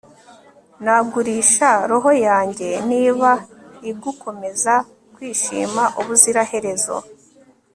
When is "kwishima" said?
5.13-5.83